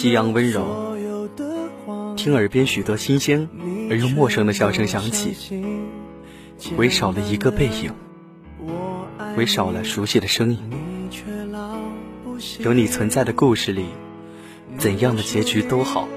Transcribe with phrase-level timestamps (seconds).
[0.00, 0.96] 夕阳温柔，
[2.16, 3.50] 听耳边许多新鲜
[3.90, 5.36] 而又陌生的笑声响起，
[6.78, 7.92] 唯少了一个背影，
[9.36, 11.10] 唯少了熟悉的声音。
[12.60, 13.84] 有你存在的故事里，
[14.78, 16.08] 怎样的结局都好，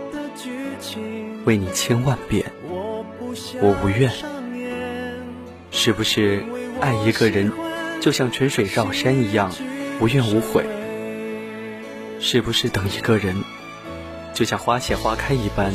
[1.43, 2.49] 为你千万遍，
[3.61, 4.09] 我无怨。
[5.71, 6.41] 是不是
[6.79, 7.51] 爱一个人，
[7.99, 9.51] 就像春水绕山一样，
[9.99, 10.63] 无怨无悔？
[12.21, 13.35] 是不是等一个人，
[14.33, 15.71] 就像花谢花开一般，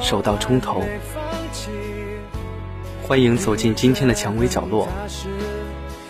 [0.00, 0.84] 手到冲头？
[3.02, 4.88] 欢迎走进今天的蔷薇角落。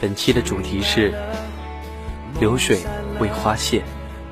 [0.00, 1.14] 本期的主题是
[2.40, 2.80] 流水
[3.20, 3.82] 为花谢。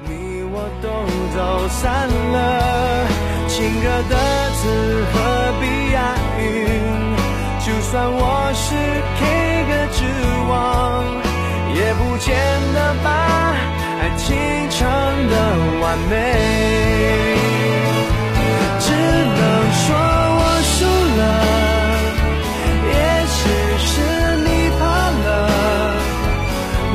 [0.04, 0.88] 你我都
[1.36, 3.06] 走散了，
[3.46, 6.44] 亲热的字何必押韵？
[7.64, 8.74] 就算我是
[9.18, 9.20] K
[9.68, 10.02] 歌之
[10.50, 11.06] 王，
[11.76, 12.34] 也不见
[12.74, 13.54] 得把
[14.16, 14.36] 情
[14.70, 14.80] 唱
[15.28, 15.34] 的
[15.80, 16.12] 完美。
[18.78, 19.40] 只能
[19.72, 19.84] 说
[20.38, 20.74] 我输
[21.18, 21.20] 了，
[22.88, 22.94] 也
[23.36, 23.38] 许
[23.86, 23.90] 是
[24.44, 24.80] 你怕
[25.24, 25.26] 了。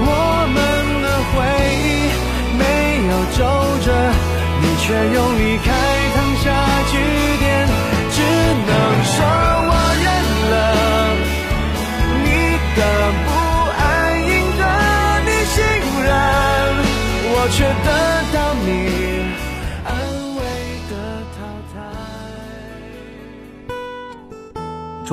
[0.07, 0.09] 我
[0.53, 0.55] 们
[1.03, 1.33] 的回
[1.85, 1.87] 忆
[2.57, 2.61] 没
[3.09, 3.39] 有皱
[3.83, 3.87] 褶，
[4.61, 5.67] 你却用离开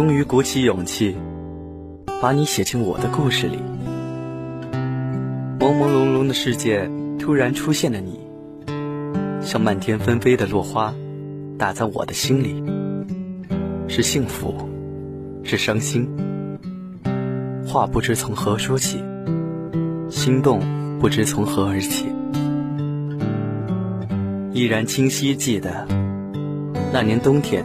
[0.05, 1.17] 终于鼓起勇气，
[2.21, 3.57] 把你写进我的故事里。
[5.61, 8.19] 朦朦胧胧的世界，突然出现了你，
[9.41, 10.93] 像漫天纷飞的落花，
[11.57, 12.65] 打在我的心里。
[13.87, 14.69] 是幸福，
[15.45, 16.11] 是伤心，
[17.65, 18.99] 话不知从何说起，
[20.11, 20.59] 心动
[20.99, 22.07] 不知从何而起。
[24.53, 25.87] 依然清晰记得，
[26.93, 27.65] 那年冬天，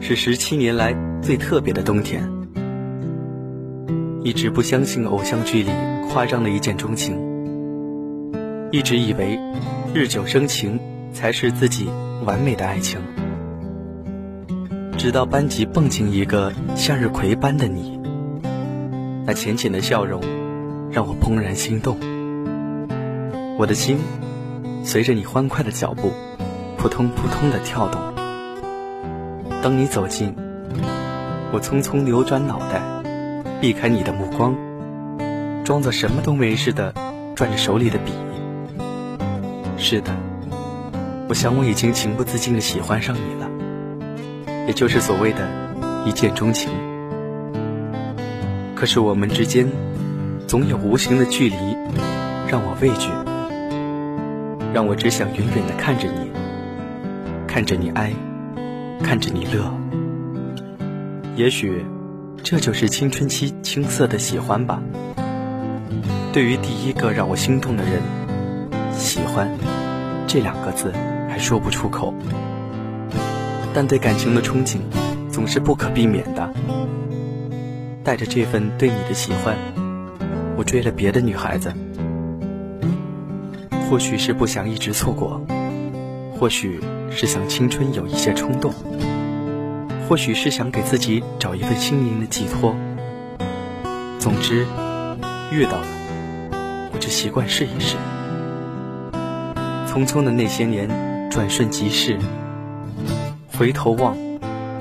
[0.00, 2.22] 是十七年来最特别的冬天。
[4.22, 5.70] 一直不相信偶像剧里
[6.10, 7.16] 夸张的一见钟情，
[8.70, 9.38] 一直以为
[9.94, 10.78] 日久生情
[11.12, 11.88] 才是自己
[12.24, 13.00] 完美的爱情。
[14.98, 17.98] 直到班级蹦进一个向日葵般的你，
[19.26, 20.20] 那浅浅的笑容
[20.90, 21.96] 让我怦然心动，
[23.58, 23.98] 我的心
[24.84, 26.12] 随着你欢快的脚步
[26.76, 28.00] 扑通扑通的跳动。
[29.62, 30.34] 当你走近，
[31.52, 32.80] 我匆匆扭转脑袋，
[33.60, 34.54] 避开你的目光，
[35.64, 36.94] 装作什么都没事的
[37.34, 38.12] 转着手里的笔。
[39.76, 40.12] 是的，
[41.28, 43.50] 我想我已经情不自禁的喜欢上你了。
[44.68, 45.48] 也就是所谓的
[46.06, 46.70] 一见钟情。
[48.76, 49.68] 可是我们之间
[50.46, 51.56] 总有无形的距离，
[52.48, 53.10] 让我畏惧，
[54.72, 56.30] 让我只想远远的看着你，
[57.48, 58.12] 看着你哀，
[59.02, 59.68] 看着你乐。
[61.36, 61.84] 也许
[62.42, 64.82] 这就是青春期青涩的喜欢吧。
[66.32, 68.00] 对于第一个让我心动的人，
[68.92, 69.50] 喜欢
[70.26, 70.92] 这两个字
[71.28, 72.14] 还说不出口。
[73.72, 74.78] 但对感情的憧憬，
[75.30, 76.52] 总是不可避免的。
[78.02, 79.56] 带着这份对你的喜欢，
[80.56, 81.72] 我追了别的女孩子。
[83.88, 85.44] 或许是不想一直错过，
[86.32, 86.80] 或许
[87.10, 88.72] 是想青春有一些冲动，
[90.10, 92.74] 或许是想给自己找一份心灵的寄托。
[94.18, 94.66] 总之，
[95.52, 95.86] 遇到了，
[96.92, 97.94] 我就习惯试一试。
[99.86, 100.90] 匆匆的那些年，
[101.30, 102.18] 转瞬即逝。
[103.56, 104.16] 回头望，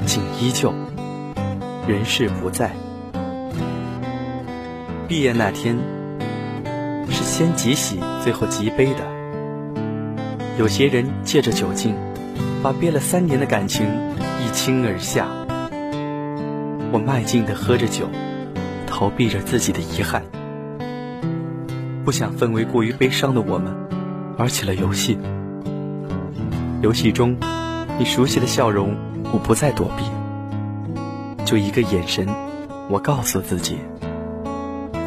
[0.07, 0.73] 景依旧，
[1.87, 2.71] 人事不在。
[5.07, 5.77] 毕业那天，
[7.11, 9.05] 是先几喜，最后几悲的。
[10.57, 11.93] 有些人借着酒劲，
[12.63, 13.85] 把憋了三年的感情
[14.49, 15.27] 一倾而下。
[16.91, 18.09] 我迈进的喝着酒，
[18.87, 20.23] 逃避着自己的遗憾，
[22.03, 23.75] 不想氛围过于悲伤的我们，
[24.39, 25.19] 玩起了游戏。
[26.81, 27.37] 游戏中。
[27.99, 28.95] 你熟悉的笑容，
[29.33, 30.05] 我不再躲避，
[31.43, 32.25] 就一个眼神，
[32.89, 33.77] 我告诉自己，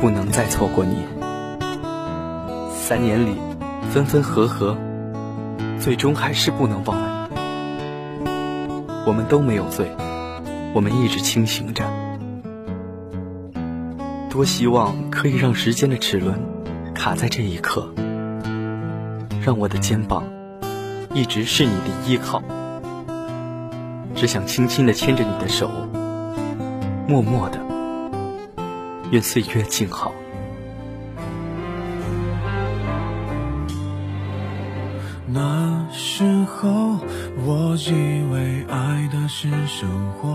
[0.00, 0.98] 不能再错过你。
[2.70, 3.34] 三年里，
[3.90, 4.76] 分分合合，
[5.80, 7.11] 最终还是不能忘。
[9.04, 9.90] 我们都没有醉，
[10.74, 11.84] 我们一直清醒着。
[14.30, 16.40] 多希望可以让时间的齿轮
[16.94, 17.92] 卡在这一刻，
[19.44, 20.24] 让我的肩膀
[21.12, 22.42] 一直是你的依靠。
[24.14, 25.68] 只想轻轻地牵着你的手，
[27.08, 27.58] 默默的，
[29.10, 30.12] 愿岁月静好。
[35.26, 36.98] 那时候，
[37.44, 37.92] 我以
[38.32, 40.34] 为爱的是生活，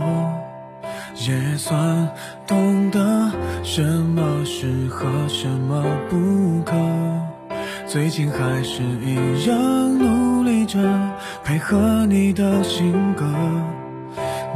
[1.28, 2.08] 也算
[2.46, 3.32] 懂得
[3.64, 6.76] 什么适合，什么不可。
[7.88, 10.78] 最近还是一样努力着，
[11.44, 13.26] 配合你的性格，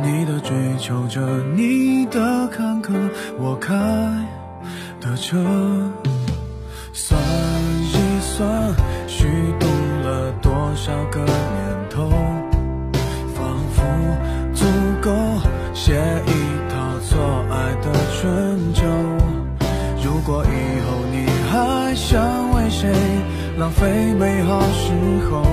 [0.03, 1.19] 你的追求着，
[1.55, 2.93] 你的坎坷，
[3.39, 3.73] 我开
[4.99, 5.43] 的车。
[20.31, 20.47] 果以
[20.85, 22.09] 后你还想
[22.55, 22.89] 为谁
[23.57, 24.93] 浪费美好时
[25.29, 25.43] 候，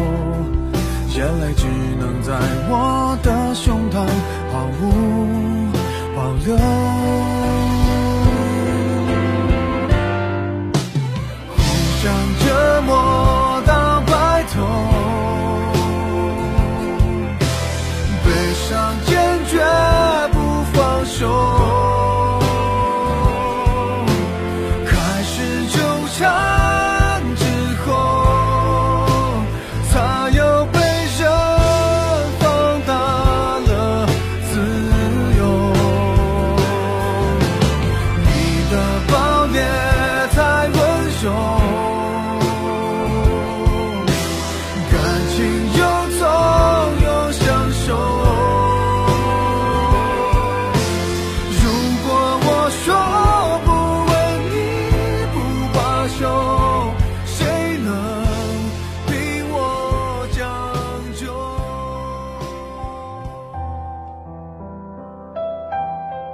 [1.17, 1.67] 眼泪只
[1.99, 2.33] 能在
[2.69, 4.07] 我的胸膛
[4.53, 4.83] 毫无
[6.15, 6.57] 保留。
[11.57, 11.59] 互
[12.01, 12.05] 相
[12.39, 14.63] 折磨到白头，
[18.25, 18.27] 悲
[18.69, 19.59] 伤坚决
[20.33, 20.37] 不
[20.73, 21.58] 放手。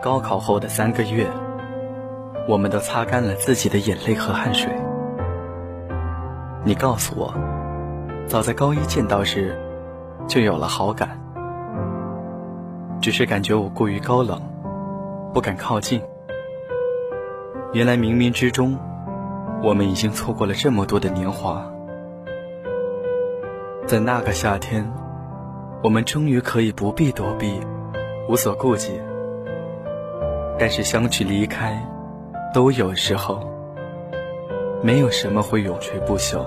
[0.04, 1.26] 高考后的三个月，
[2.46, 4.70] 我们都擦干了自己的眼泪和汗水。
[6.62, 7.32] 你告诉我，
[8.26, 9.58] 早在高一见到时，
[10.28, 11.18] 就有了好感，
[13.00, 14.38] 只是感觉我过于高冷，
[15.32, 16.02] 不敢靠近。
[17.72, 18.78] 原来冥冥之中，
[19.62, 21.64] 我们已经错过了这么多的年华。
[23.86, 24.86] 在那个夏天，
[25.82, 27.58] 我们终于可以不必躲避，
[28.28, 29.00] 无所顾忌。
[30.58, 31.84] 但是相聚离开，
[32.52, 33.40] 都有时候，
[34.82, 36.44] 没有什么会永垂不朽。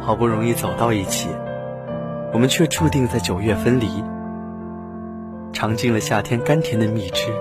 [0.00, 1.28] 好不容易走到一起，
[2.32, 4.04] 我们却注定在九月分离，
[5.52, 7.32] 尝尽了夏天甘甜的蜜汁。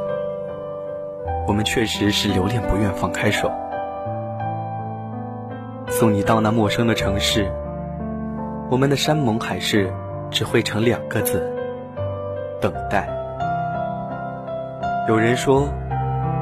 [1.47, 3.51] 我们确实是留恋不愿放开手。
[5.87, 7.51] 送你到那陌生的城市，
[8.71, 9.93] 我们的山盟海誓
[10.31, 11.53] 只会成两个字：
[12.59, 13.25] 等待。
[15.07, 15.69] 有人说，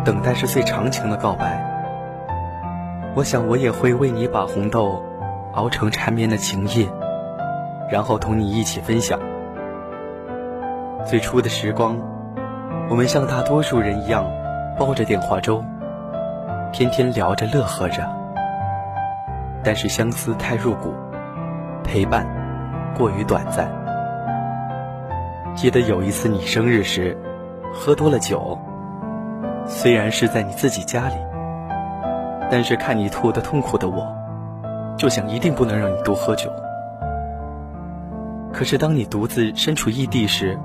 [0.06, 1.62] 等待是最长情的告白。
[3.14, 5.04] 我想，我也会为你把红豆
[5.52, 6.88] 熬成缠绵的情叶，
[7.92, 9.20] 然后同你一起分享。
[11.06, 11.98] 最初的时光，
[12.90, 14.26] 我们像大多数人一样，
[14.80, 15.62] 煲着电话粥，
[16.72, 18.10] 天天聊着乐呵着。
[19.62, 20.94] 但是相思太入骨，
[21.84, 22.26] 陪伴
[22.98, 23.70] 过于短暂。
[25.54, 27.18] 记得有一次你生日时。
[27.74, 28.58] 喝多了酒，
[29.66, 31.16] 虽然是在你自己家里，
[32.50, 34.08] 但是看你吐得痛苦的我，
[34.96, 36.52] 就想一定不能让你多喝酒。
[38.54, 40.58] 可是当你独自身处异地时，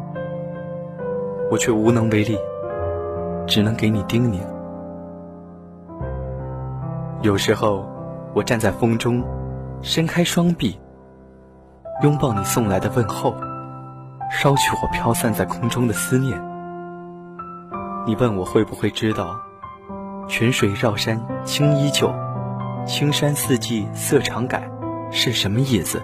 [1.51, 2.37] 我却无能为力，
[3.47, 4.41] 只能给你叮咛。
[7.23, 7.85] 有时候，
[8.35, 9.25] 我站在风中，
[9.81, 10.79] 伸开双臂，
[12.03, 13.35] 拥抱你送来的问候，
[14.31, 16.48] 捎去我飘散在空中的思念。
[18.07, 19.39] 你问我会不会知道，
[20.29, 22.11] 泉水绕山青依旧，
[22.87, 24.71] 青山四季色常改
[25.11, 26.03] 是什么意思？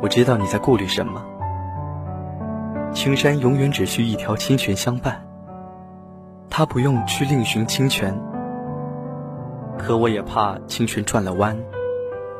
[0.00, 1.22] 我知道你在顾虑什么。
[2.94, 5.22] 青山永远只需一条清泉相伴，
[6.48, 8.18] 它不用去另寻清泉。
[9.76, 11.56] 可我也怕清泉转了弯，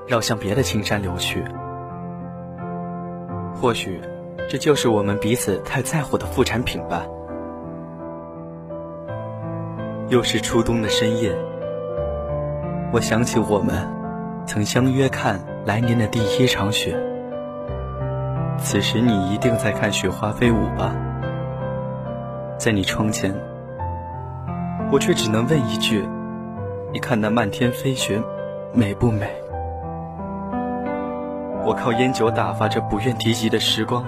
[0.07, 1.45] 绕向别的青山流去。
[3.55, 4.01] 或许，
[4.49, 7.05] 这就是我们彼此太在乎的副产品吧。
[10.09, 11.37] 又是初冬的深夜，
[12.91, 13.87] 我想起我们
[14.47, 16.99] 曾相约看来年的第一场雪。
[18.57, 20.95] 此时你一定在看雪花飞舞吧？
[22.57, 23.35] 在你窗前，
[24.91, 26.09] 我却只能问一句：
[26.91, 28.19] 你看那漫天飞雪，
[28.73, 29.29] 美不美？
[31.67, 34.07] 我靠烟酒打发着不愿提及的时光，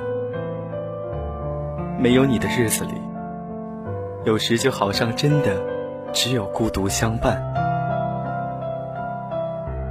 [1.98, 2.94] 没有你的日子里，
[4.24, 5.69] 有时就好像真的。
[6.12, 7.42] 只有孤独相伴。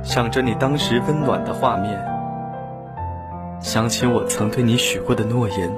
[0.02, 2.00] 想着你当时温暖的画面，
[3.60, 5.70] 想起我曾对你许过的诺言，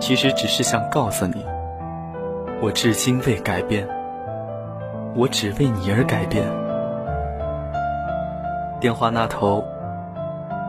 [0.00, 1.44] 其实只是想告诉你，
[2.62, 3.86] 我至今未改变，
[5.14, 6.44] 我只为你而改变。
[8.80, 9.64] 电话那头，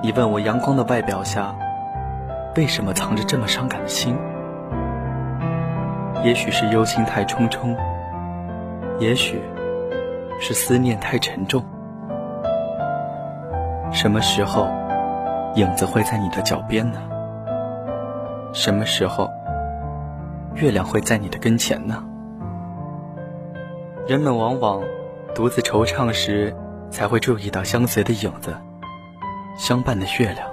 [0.02, 1.56] 你问我阳光的外表下，
[2.56, 4.18] 为什么藏着这么伤感的心？
[6.24, 7.76] 也许是忧心太重重，
[9.00, 9.40] 也许
[10.40, 11.64] 是思念太沉重。
[13.92, 14.68] 什么时候，
[15.56, 17.00] 影子会在你的脚边呢？
[18.54, 19.30] 什么时候，
[20.56, 22.04] 月亮会在你的跟前呢？
[24.08, 24.82] 人们往往
[25.36, 26.56] 独自惆怅时，
[26.90, 28.56] 才会注意到相随的影子，
[29.58, 30.48] 相伴的月亮。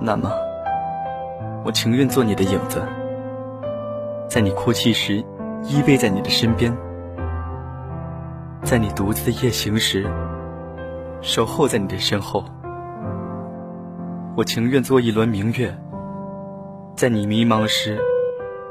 [0.00, 0.32] 那么，
[1.64, 2.82] 我情愿做你的影子，
[4.28, 5.24] 在你哭泣时
[5.66, 6.76] 依偎在你的身边，
[8.62, 10.06] 在你独自的夜行时。
[11.22, 12.44] 守候在你的身后，
[14.36, 15.74] 我情愿做一轮明月，
[16.94, 17.98] 在你迷茫时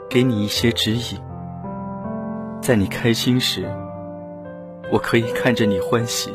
[0.08, 1.20] 给你一些指引，
[2.62, 3.68] 在你开心时，
[4.92, 6.32] 我可以看着你欢喜。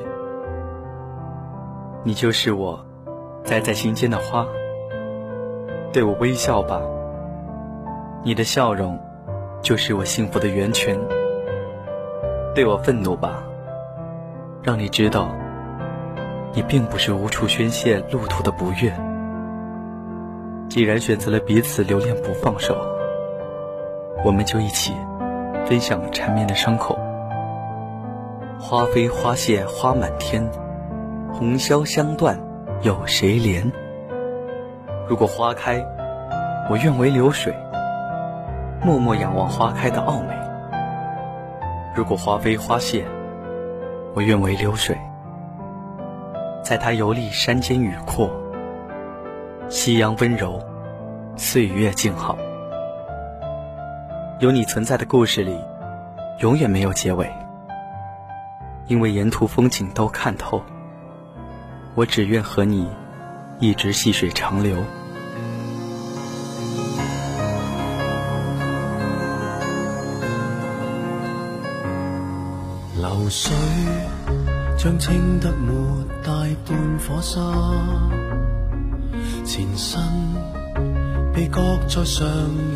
[2.03, 2.85] 你就是我
[3.45, 4.45] 栽在心间的花，
[5.93, 6.81] 对我微笑吧，
[8.25, 8.99] 你的笑容
[9.62, 10.99] 就是我幸福的源泉。
[12.55, 13.43] 对我愤怒吧，
[14.62, 15.35] 让你知道。
[16.55, 18.93] 你并不是无处宣泄路途的不悦。
[20.69, 22.75] 既然选择了彼此留恋不放手，
[24.25, 24.95] 我们就一起
[25.67, 26.99] 分享缠绵的伤口。
[28.59, 30.43] 花飞花谢花满天，
[31.33, 32.41] 红消香断
[32.83, 33.71] 有谁怜？
[35.07, 35.85] 如果花开，
[36.71, 37.55] 我愿为流水，
[38.80, 40.32] 默默仰望花开的傲美；
[41.94, 43.04] 如果花飞花谢，
[44.14, 44.97] 我愿为流水。
[46.62, 48.30] 在它游历山间雨阔，
[49.68, 50.62] 夕阳温柔，
[51.37, 52.38] 岁月静好。
[54.38, 55.58] 有你存在的故事里，
[56.38, 57.28] 永远没有结尾。
[58.87, 60.62] 因为沿途风景都看透，
[61.94, 62.88] 我只愿和你
[63.58, 64.76] 一直细水长流。
[73.18, 73.52] 流水。
[74.76, 75.75] 将清得没
[76.22, 76.30] 带
[76.64, 77.40] 半火沙，
[79.44, 80.00] 前身
[81.34, 82.28] 被搁在上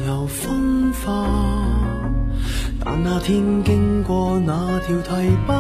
[0.04, 1.28] 游风化。
[2.84, 5.54] 但那天经过那条堤坝，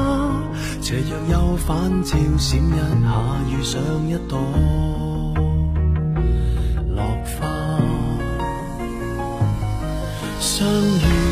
[0.80, 3.16] 斜阳又反照闪一下，
[3.48, 4.40] 遇上一朵
[6.88, 7.46] 落花。
[10.40, 11.31] 相遇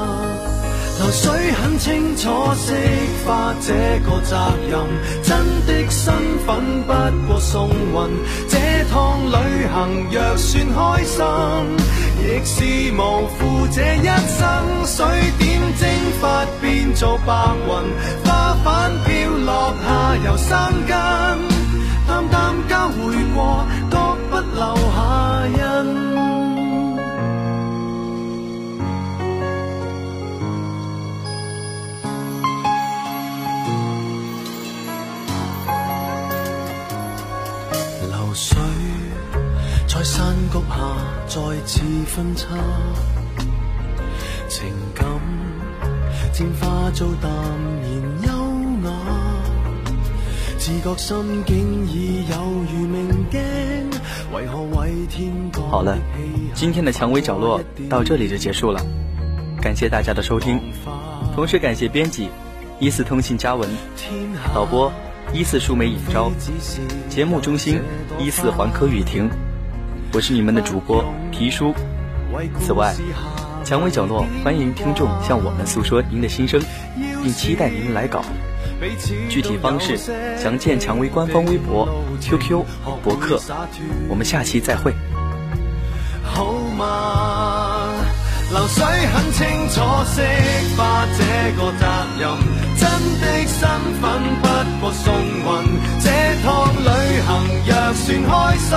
[1.01, 2.75] 流水很清楚释
[3.25, 3.73] 化这
[4.05, 4.37] 个责
[4.69, 4.79] 任，
[5.23, 6.13] 真的身
[6.45, 6.93] 份不
[7.27, 7.95] 过送运。
[8.47, 8.59] 这
[8.91, 11.25] 趟旅行若算开心，
[12.21, 14.85] 亦是无负这一生。
[14.85, 15.03] 水
[15.39, 15.89] 点蒸
[16.21, 17.33] 发变做白
[17.65, 17.71] 云，
[18.23, 20.95] 花瓣飘落下又生根，
[22.07, 23.97] 淡淡交会过，各
[24.29, 26.10] 不留下印。
[40.03, 40.75] 山谷下
[41.27, 42.47] 再次分叉，
[44.49, 45.05] 情感
[46.33, 47.91] 渐化做淡然
[48.23, 48.91] 优雅，
[50.57, 52.35] 自觉心境已有
[52.73, 53.39] 如明镜，
[54.33, 55.31] 为何为天
[55.69, 55.95] 好了，
[56.55, 58.83] 今天的蔷薇角落到这里就结束了，
[59.61, 60.59] 感谢大家的收听，
[61.35, 62.29] 同时感谢编辑
[62.79, 63.69] 一四通信嘉文，
[64.53, 64.91] 导播
[65.31, 66.31] 一四数媒尹昭，
[67.07, 67.79] 节目中心
[68.19, 69.29] 一四环科雨婷。
[70.13, 71.73] 我是你们的主播皮叔。
[72.59, 72.93] 此外，
[73.63, 76.61] 蔷薇角落欢迎听众向我们诉说您的心声，
[77.23, 78.21] 并期待您来稿。
[79.29, 79.97] 具体方式
[80.37, 81.87] 详见蔷薇官方微博、
[82.19, 82.65] QQ、
[83.01, 83.39] 博客。
[84.09, 84.93] 我们下期再会。
[86.23, 87.20] 好吗？
[88.51, 89.79] 流水很清楚
[90.13, 90.21] 释
[90.75, 91.19] 化这
[91.55, 91.85] 个责
[92.19, 92.23] 任，
[92.77, 92.83] 真
[93.21, 93.59] 的身
[94.01, 94.03] 份
[94.41, 94.45] 不
[94.81, 95.47] 过送运。
[96.01, 96.05] 这
[96.43, 96.87] 趟旅
[97.25, 97.29] 行
[97.65, 98.69] 若算开心。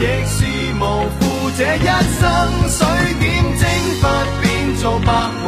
[0.00, 0.38] 亦是
[0.80, 0.82] 无
[1.20, 1.20] 负。
[1.58, 1.78] 这一
[2.18, 2.24] 生，
[2.70, 2.78] 水
[3.20, 3.62] 点蒸
[4.00, 4.02] 发
[4.40, 5.12] 变做白
[5.44, 5.46] 云，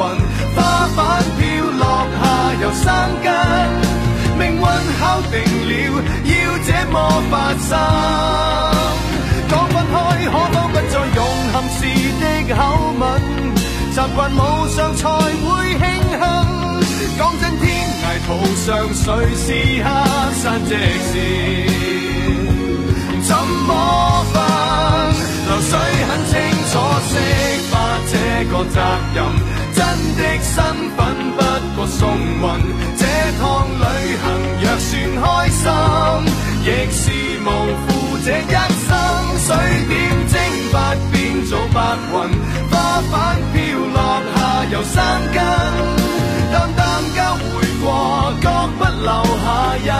[0.55, 1.01] 花瓣
[1.39, 1.41] 飘
[1.79, 1.83] 落
[2.21, 2.23] 下
[2.61, 2.85] 又生
[3.23, 3.27] 根。
[4.39, 4.63] 命运
[4.99, 5.35] 敲定
[5.69, 5.73] 了，
[6.27, 6.31] 要
[6.67, 6.95] 这么
[7.31, 7.33] 发
[7.67, 8.32] 生。
[14.15, 16.21] 云雾上才会庆幸
[17.19, 17.65] 讲真天
[18.03, 19.05] 涯途上谁
[19.35, 19.47] 是
[19.83, 19.87] 客
[20.35, 20.71] 散席
[21.09, 21.11] 时
[23.27, 23.31] 怎
[23.67, 23.71] 么
[24.33, 24.35] 分
[25.47, 25.73] 流水
[26.09, 26.33] 很清
[26.71, 26.73] 楚
[27.09, 27.11] 惜
[27.71, 27.73] 花
[28.11, 28.15] 这
[28.51, 28.77] 个责
[29.15, 29.19] 任？
[29.75, 29.79] 真
[30.17, 30.55] 的身
[30.97, 30.99] 份
[31.37, 31.39] 不
[31.77, 32.45] 过送运。
[32.99, 33.01] 这
[33.41, 33.43] 趟
[33.79, 33.83] 旅
[34.21, 34.25] 行
[34.61, 34.91] 若算
[35.23, 35.63] 开心。
[36.65, 37.03] 亦是
[37.41, 37.47] 无
[37.89, 37.89] 负
[38.25, 38.55] 这一
[38.87, 38.89] 生
[39.41, 39.49] 水
[39.89, 39.91] 点
[40.29, 40.33] 蒸
[40.71, 40.75] 发
[41.11, 41.13] 变
[41.47, 41.77] 做白
[42.13, 42.15] 云
[42.71, 42.73] 花
[43.11, 43.13] 瓣
[44.73, 45.45] 由生根，
[46.51, 47.43] 淡淡交回
[47.85, 48.49] 过，各
[48.79, 49.07] 不留
[49.45, 49.93] 下印。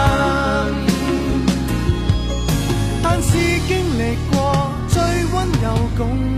[3.03, 3.37] 但是
[3.67, 4.99] 经历过，最
[5.31, 6.32] 温柔共。